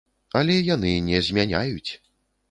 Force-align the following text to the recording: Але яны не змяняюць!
Але 0.37 0.53
яны 0.75 0.93
не 1.09 1.19
змяняюць! 1.27 1.91